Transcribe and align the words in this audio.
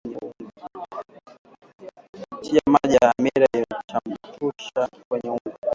tia 2.41 2.61
maji 2.67 2.95
ya 3.01 3.13
hamira 3.17 3.47
uliyochachusha 3.53 4.89
kwenye 5.07 5.29
unga 5.29 5.57